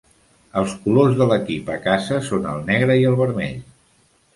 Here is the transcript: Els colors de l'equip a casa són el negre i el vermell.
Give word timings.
Els 0.61 0.73
colors 0.85 1.13
de 1.21 1.29
l'equip 1.33 1.71
a 1.75 1.77
casa 1.85 2.21
són 2.33 2.51
el 2.57 2.67
negre 2.75 3.01
i 3.05 3.09
el 3.15 3.23
vermell. 3.25 3.67